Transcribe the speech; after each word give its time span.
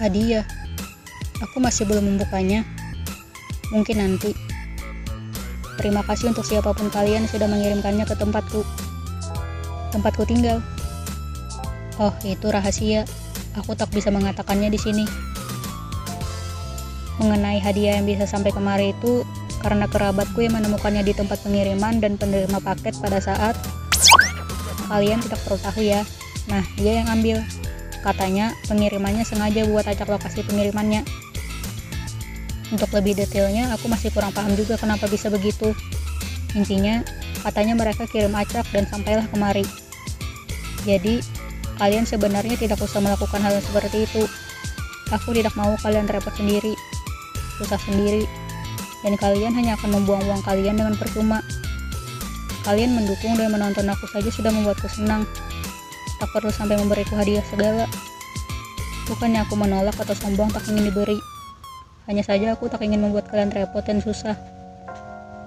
Hadiah. 0.00 0.48
Aku 1.44 1.60
masih 1.60 1.84
belum 1.84 2.08
membukanya. 2.08 2.64
Mungkin 3.68 4.00
nanti. 4.00 4.32
Terima 5.76 6.00
kasih 6.08 6.32
untuk 6.32 6.48
siapa 6.48 6.72
pun 6.72 6.88
kalian 6.88 7.28
sudah 7.28 7.44
mengirimkannya 7.44 8.08
ke 8.08 8.16
tempatku. 8.16 8.64
Tempatku 9.92 10.24
tinggal. 10.24 10.64
Oh, 12.00 12.16
itu 12.24 12.48
rahasia. 12.48 13.04
Aku 13.60 13.76
tak 13.76 13.92
bisa 13.92 14.08
mengatakannya 14.08 14.72
di 14.72 14.80
sini. 14.80 15.04
Mengenai 17.20 17.60
hadiah 17.60 18.00
yang 18.00 18.08
bisa 18.08 18.24
sampai 18.24 18.56
kemari 18.56 18.96
itu 18.96 19.28
karena 19.60 19.84
kerabatku 19.84 20.40
yang 20.40 20.56
menemukannya 20.56 21.04
di 21.04 21.12
tempat 21.12 21.44
pengiriman 21.44 22.00
dan 22.00 22.16
penerima 22.16 22.56
paket 22.64 22.96
pada 22.96 23.20
saat 23.20 23.52
kalian 24.88 25.20
tidak 25.20 25.44
perlu 25.44 25.60
tahu 25.60 25.80
ya. 25.84 26.00
Nah, 26.48 26.64
dia 26.80 27.04
yang 27.04 27.08
ambil. 27.12 27.44
Katanya 28.00 28.56
pengirimannya 28.64 29.24
sengaja 29.28 29.68
buat 29.68 29.84
acak 29.84 30.08
lokasi 30.08 30.40
pengirimannya. 30.44 31.04
Untuk 32.70 32.88
lebih 32.94 33.18
detailnya, 33.18 33.74
aku 33.74 33.90
masih 33.90 34.14
kurang 34.14 34.30
paham 34.30 34.54
juga 34.54 34.78
kenapa 34.78 35.10
bisa 35.10 35.26
begitu. 35.26 35.74
Intinya, 36.54 37.02
katanya 37.42 37.74
mereka 37.74 38.06
kirim 38.06 38.32
acak 38.32 38.64
dan 38.70 38.86
sampailah 38.86 39.26
kemari. 39.28 39.66
Jadi, 40.86 41.20
kalian 41.76 42.06
sebenarnya 42.06 42.56
tidak 42.56 42.80
usah 42.80 43.02
melakukan 43.02 43.42
hal 43.42 43.58
seperti 43.60 44.06
itu. 44.06 44.24
Aku 45.10 45.34
tidak 45.34 45.52
mau 45.58 45.74
kalian 45.82 46.06
repot 46.06 46.30
sendiri, 46.38 46.78
susah 47.58 47.80
sendiri, 47.82 48.24
dan 49.02 49.18
kalian 49.18 49.50
hanya 49.58 49.74
akan 49.74 49.98
membuang 49.98 50.22
uang 50.30 50.42
kalian 50.46 50.78
dengan 50.78 50.94
percuma. 50.94 51.42
Kalian 52.62 52.94
mendukung 52.94 53.34
dan 53.34 53.50
menonton 53.50 53.88
aku 53.90 54.06
saja 54.06 54.30
sudah 54.30 54.54
membuatku 54.54 54.86
senang. 54.86 55.26
Tak 56.20 56.28
perlu 56.36 56.52
sampai 56.52 56.76
memberiku 56.76 57.16
hadiah 57.16 57.42
segala. 57.48 57.88
Bukannya 59.08 59.40
aku 59.42 59.56
menolak 59.56 59.96
atau 59.96 60.12
sombong 60.12 60.52
tak 60.52 60.68
ingin 60.68 60.92
diberi. 60.92 61.16
Hanya 62.04 62.20
saja 62.20 62.52
aku 62.52 62.68
tak 62.68 62.84
ingin 62.84 63.00
membuat 63.00 63.32
kalian 63.32 63.48
repot 63.48 63.80
dan 63.80 64.04
susah. 64.04 64.36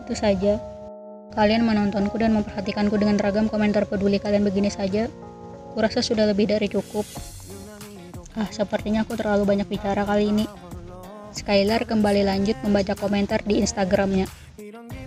Itu 0.04 0.18
saja. 0.18 0.58
Kalian 1.38 1.64
menontonku 1.64 2.18
dan 2.18 2.34
memperhatikanku 2.34 2.98
dengan 2.98 3.22
ragam 3.22 3.48
komentar 3.48 3.86
peduli 3.86 4.18
kalian 4.18 4.42
begini 4.42 4.74
saja. 4.74 5.08
Kurasa 5.78 6.02
sudah 6.02 6.26
lebih 6.26 6.50
dari 6.50 6.66
cukup. 6.68 7.06
Ah, 8.34 8.50
sepertinya 8.50 9.06
aku 9.06 9.14
terlalu 9.14 9.46
banyak 9.46 9.70
bicara 9.70 10.02
kali 10.10 10.34
ini. 10.34 10.46
Skylar 11.34 11.86
kembali 11.86 12.26
lanjut 12.26 12.58
membaca 12.66 12.98
komentar 12.98 13.46
di 13.46 13.62
Instagramnya. 13.62 14.26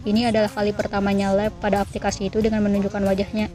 Ini 0.07 0.31
adalah 0.31 0.51
kali 0.51 0.71
pertamanya 0.71 1.35
live 1.35 1.55
pada 1.59 1.83
aplikasi 1.83 2.31
itu 2.31 2.39
dengan 2.39 2.63
menunjukkan 2.63 3.03
wajahnya. 3.03 3.51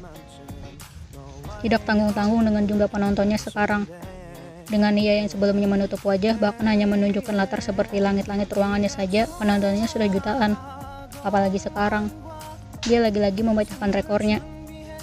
Tidak 1.62 1.82
tanggung-tanggung 1.86 2.42
dengan 2.42 2.66
jumlah 2.66 2.90
penontonnya 2.90 3.38
sekarang. 3.38 3.86
Dengan 4.66 4.96
ia 4.96 5.22
yang 5.22 5.30
sebelumnya 5.30 5.68
menutup 5.68 6.02
wajah, 6.02 6.40
bahkan 6.42 6.66
hanya 6.66 6.88
menunjukkan 6.90 7.36
latar 7.36 7.62
seperti 7.62 8.02
langit-langit 8.02 8.50
ruangannya 8.50 8.90
saja, 8.90 9.30
penontonnya 9.38 9.86
sudah 9.86 10.08
jutaan. 10.10 10.58
Apalagi 11.22 11.62
sekarang, 11.62 12.10
dia 12.82 12.98
lagi-lagi 12.98 13.46
membacakan 13.46 13.94
rekornya. 13.94 14.42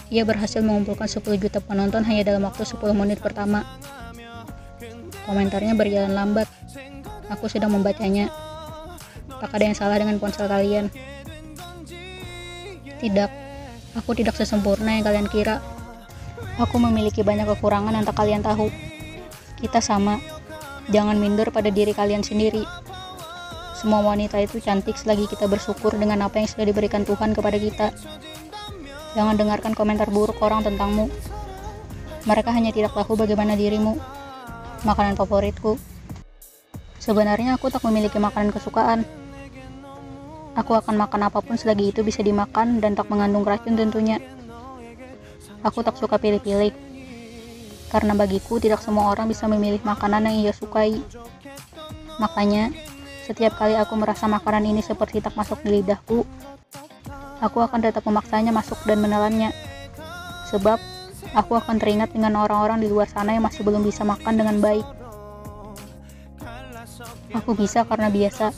Ia 0.08 0.24
berhasil 0.24 0.64
mengumpulkan 0.64 1.06
10 1.06 1.20
juta 1.36 1.60
penonton 1.60 2.02
hanya 2.08 2.26
dalam 2.26 2.48
waktu 2.48 2.64
10 2.64 2.96
menit 2.96 3.20
pertama. 3.20 3.62
Komentarnya 5.28 5.76
berjalan 5.76 6.16
lambat. 6.16 6.48
Aku 7.28 7.46
sedang 7.46 7.76
membacanya. 7.76 8.32
Tak 9.28 9.52
ada 9.52 9.64
yang 9.68 9.76
salah 9.76 10.00
dengan 10.00 10.16
ponsel 10.16 10.48
kalian. 10.48 10.88
Tidak, 12.98 13.30
aku 13.94 14.10
tidak 14.16 14.34
sesempurna 14.34 14.96
yang 14.96 15.04
kalian 15.04 15.28
kira. 15.28 15.77
Aku 16.58 16.82
memiliki 16.82 17.22
banyak 17.22 17.46
kekurangan 17.54 17.94
yang 17.94 18.02
tak 18.02 18.18
kalian 18.18 18.42
tahu. 18.42 18.66
Kita 19.62 19.78
sama. 19.78 20.18
Jangan 20.90 21.14
minder 21.14 21.54
pada 21.54 21.70
diri 21.70 21.94
kalian 21.94 22.26
sendiri. 22.26 22.66
Semua 23.78 24.02
wanita 24.02 24.42
itu 24.42 24.58
cantik 24.58 24.98
selagi 24.98 25.30
kita 25.30 25.46
bersyukur 25.46 25.94
dengan 25.94 26.26
apa 26.26 26.42
yang 26.42 26.50
sudah 26.50 26.66
diberikan 26.66 27.06
Tuhan 27.06 27.30
kepada 27.30 27.54
kita. 27.62 27.94
Jangan 29.14 29.38
dengarkan 29.38 29.70
komentar 29.78 30.10
buruk 30.10 30.42
orang 30.42 30.66
tentangmu. 30.66 31.06
Mereka 32.26 32.50
hanya 32.50 32.74
tidak 32.74 32.90
tahu 32.90 33.14
bagaimana 33.14 33.54
dirimu. 33.54 33.94
Makanan 34.82 35.14
favoritku. 35.14 35.78
Sebenarnya 36.98 37.54
aku 37.54 37.70
tak 37.70 37.86
memiliki 37.86 38.18
makanan 38.18 38.50
kesukaan. 38.50 39.06
Aku 40.58 40.74
akan 40.74 40.98
makan 40.98 41.30
apa 41.30 41.38
pun 41.38 41.54
selagi 41.54 41.94
itu 41.94 42.02
bisa 42.02 42.18
dimakan 42.18 42.82
dan 42.82 42.98
tak 42.98 43.06
mengandung 43.06 43.46
racun 43.46 43.78
tentunya. 43.78 44.18
Aku 45.66 45.82
tak 45.82 45.98
suka 45.98 46.18
pilih-pilih. 46.18 46.70
Karena 47.88 48.12
bagiku 48.12 48.60
tidak 48.60 48.84
semua 48.84 49.10
orang 49.10 49.26
bisa 49.26 49.48
memilih 49.48 49.80
makanan 49.82 50.28
yang 50.28 50.36
ia 50.44 50.52
sukai. 50.52 51.00
Makanya, 52.20 52.70
setiap 53.24 53.56
kali 53.56 53.74
aku 53.74 53.96
merasa 53.96 54.28
makanan 54.28 54.68
ini 54.68 54.84
seperti 54.84 55.24
tak 55.24 55.34
masuk 55.34 55.60
di 55.64 55.80
lidahku, 55.80 56.26
aku 57.40 57.58
akan 57.64 57.80
tetap 57.80 58.04
memaksanya 58.04 58.52
masuk 58.52 58.76
dan 58.84 59.00
menelannya. 59.00 59.54
Sebab, 60.52 60.76
aku 61.32 61.52
akan 61.56 61.80
teringat 61.80 62.12
dengan 62.12 62.36
orang-orang 62.40 62.80
di 62.82 62.88
luar 62.88 63.08
sana 63.08 63.36
yang 63.36 63.44
masih 63.44 63.64
belum 63.64 63.84
bisa 63.84 64.04
makan 64.04 64.34
dengan 64.36 64.56
baik. 64.60 64.86
Aku 67.36 67.52
bisa 67.52 67.84
karena 67.84 68.08
biasa. 68.08 68.52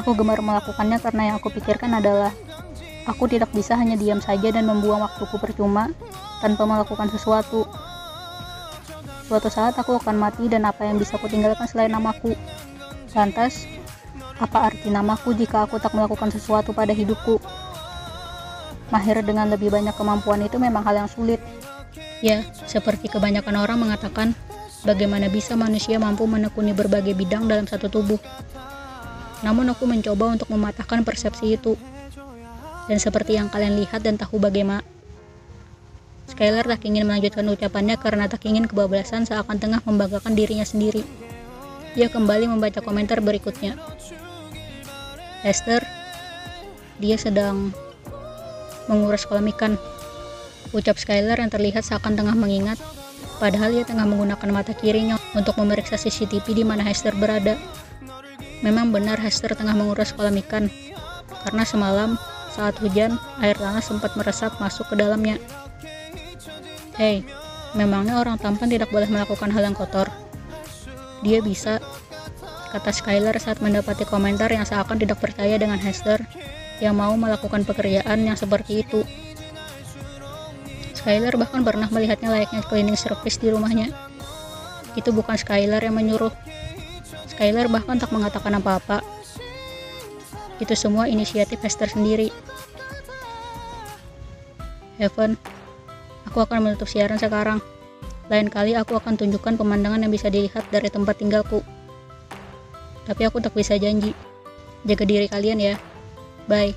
Aku 0.00 0.16
gemar 0.16 0.40
melakukannya 0.40 0.98
karena 1.00 1.22
yang 1.32 1.36
aku 1.36 1.52
pikirkan 1.52 1.92
adalah 1.92 2.32
aku 3.06 3.26
tidak 3.26 3.50
bisa 3.50 3.74
hanya 3.74 3.98
diam 3.98 4.22
saja 4.22 4.52
dan 4.54 4.66
membuang 4.66 5.02
waktuku 5.02 5.38
percuma 5.38 5.90
tanpa 6.38 6.66
melakukan 6.66 7.10
sesuatu. 7.10 7.66
Suatu 9.26 9.48
saat 9.48 9.78
aku 9.78 9.96
akan 9.96 10.18
mati 10.18 10.50
dan 10.50 10.68
apa 10.68 10.84
yang 10.84 11.00
bisa 11.00 11.16
aku 11.16 11.30
tinggalkan 11.30 11.64
selain 11.64 11.90
namaku. 11.90 12.36
Lantas, 13.16 13.64
apa 14.36 14.68
arti 14.72 14.90
namaku 14.90 15.32
jika 15.38 15.64
aku 15.64 15.78
tak 15.78 15.94
melakukan 15.94 16.28
sesuatu 16.34 16.74
pada 16.74 16.90
hidupku? 16.90 17.38
Mahir 18.92 19.24
dengan 19.24 19.48
lebih 19.48 19.72
banyak 19.72 19.96
kemampuan 19.96 20.44
itu 20.44 20.60
memang 20.60 20.84
hal 20.84 21.06
yang 21.06 21.08
sulit. 21.08 21.40
Ya, 22.20 22.44
seperti 22.68 23.08
kebanyakan 23.08 23.56
orang 23.56 23.80
mengatakan, 23.80 24.36
bagaimana 24.84 25.32
bisa 25.32 25.56
manusia 25.56 25.96
mampu 25.96 26.28
menekuni 26.28 26.76
berbagai 26.76 27.16
bidang 27.16 27.48
dalam 27.48 27.64
satu 27.64 27.88
tubuh. 27.88 28.20
Namun 29.42 29.72
aku 29.72 29.88
mencoba 29.88 30.36
untuk 30.38 30.52
mematahkan 30.52 31.02
persepsi 31.02 31.56
itu. 31.58 31.74
Dan 32.90 32.98
seperti 32.98 33.38
yang 33.38 33.46
kalian 33.52 33.78
lihat 33.78 34.02
dan 34.02 34.18
tahu 34.18 34.42
bagaimana 34.42 34.82
Skylar 36.32 36.64
tak 36.64 36.88
ingin 36.88 37.04
melanjutkan 37.04 37.44
ucapannya 37.44 38.00
karena 38.00 38.24
tak 38.24 38.48
ingin 38.48 38.64
kebablasan 38.64 39.28
seakan 39.28 39.60
tengah 39.60 39.84
membanggakan 39.84 40.32
dirinya 40.32 40.64
sendiri. 40.64 41.04
Ia 41.92 42.08
kembali 42.08 42.48
membaca 42.48 42.80
komentar 42.80 43.20
berikutnya. 43.20 43.76
Esther, 45.44 45.84
dia 46.96 47.20
sedang 47.20 47.76
menguras 48.88 49.28
kolam 49.28 49.44
ikan. 49.52 49.76
Ucap 50.72 50.96
Skylar 50.96 51.36
yang 51.36 51.52
terlihat 51.52 51.84
seakan 51.84 52.16
tengah 52.16 52.32
mengingat, 52.32 52.80
padahal 53.36 53.76
ia 53.76 53.84
tengah 53.84 54.08
menggunakan 54.08 54.48
mata 54.48 54.72
kirinya 54.72 55.20
untuk 55.36 55.60
memeriksa 55.60 56.00
CCTV 56.00 56.46
di 56.56 56.64
mana 56.64 56.80
Hester 56.80 57.12
berada. 57.12 57.60
Memang 58.64 58.88
benar 58.88 59.20
Hester 59.20 59.52
tengah 59.52 59.76
menguras 59.76 60.16
kolam 60.16 60.38
ikan, 60.40 60.72
karena 61.44 61.68
semalam 61.68 62.16
saat 62.52 62.76
hujan, 62.84 63.16
air 63.40 63.56
tanah 63.56 63.80
sempat 63.80 64.12
meresap 64.14 64.60
masuk 64.60 64.92
ke 64.92 64.94
dalamnya. 65.00 65.40
Hei, 67.00 67.24
memangnya 67.72 68.20
orang 68.20 68.36
tampan 68.36 68.68
tidak 68.68 68.92
boleh 68.92 69.08
melakukan 69.08 69.48
hal 69.48 69.64
yang 69.64 69.72
kotor? 69.72 70.12
Dia 71.24 71.40
bisa, 71.40 71.80
kata 72.72 72.92
Skylar 72.92 73.36
saat 73.40 73.64
mendapati 73.64 74.04
komentar 74.04 74.52
yang 74.52 74.68
seakan 74.68 75.00
tidak 75.00 75.16
percaya 75.24 75.56
dengan 75.56 75.80
Hester 75.80 76.20
yang 76.84 76.98
mau 76.98 77.16
melakukan 77.16 77.64
pekerjaan 77.64 78.26
yang 78.26 78.36
seperti 78.36 78.84
itu. 78.84 79.00
Skylar 80.92 81.34
bahkan 81.34 81.66
pernah 81.66 81.88
melihatnya 81.90 82.30
layaknya 82.30 82.62
cleaning 82.68 82.98
service 82.98 83.40
di 83.40 83.50
rumahnya. 83.50 83.90
Itu 84.94 85.10
bukan 85.10 85.34
Skylar 85.34 85.80
yang 85.80 85.96
menyuruh. 85.96 86.30
Skylar 87.32 87.66
bahkan 87.72 87.96
tak 87.96 88.12
mengatakan 88.12 88.60
apa-apa. 88.60 89.11
Itu 90.62 90.78
semua 90.78 91.10
inisiatif 91.10 91.58
Hester 91.58 91.90
sendiri. 91.90 92.30
Heaven, 95.02 95.34
Aku 96.32 96.48
akan 96.48 96.64
menutup 96.64 96.88
siaran 96.88 97.20
sekarang. 97.20 97.60
Lain 98.32 98.48
kali 98.48 98.72
aku 98.72 98.96
akan 98.96 99.20
tunjukkan 99.20 99.60
pemandangan 99.60 100.00
yang 100.00 100.08
bisa 100.08 100.32
dilihat 100.32 100.64
dari 100.72 100.88
tempat 100.88 101.20
tinggalku. 101.20 101.60
Tapi 103.04 103.22
aku 103.26 103.42
tak 103.44 103.52
bisa 103.52 103.76
janji. 103.76 104.16
Jaga 104.88 105.04
diri 105.04 105.28
kalian 105.28 105.58
ya. 105.60 105.74
Bye. 106.48 106.72